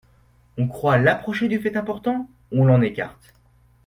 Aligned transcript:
On 0.57 0.67
croit 0.67 0.97
l'approcher 0.97 1.47
du 1.47 1.59
fait 1.59 1.77
important, 1.77 2.27
on 2.51 2.65
l'en 2.65 2.81
écarte. 2.81 3.35